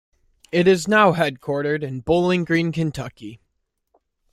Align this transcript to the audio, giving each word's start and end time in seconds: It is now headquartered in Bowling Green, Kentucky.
It 0.51 0.67
is 0.67 0.87
now 0.87 1.13
headquartered 1.13 1.83
in 1.83 1.99
Bowling 1.99 2.43
Green, 2.43 2.71
Kentucky. 2.71 3.39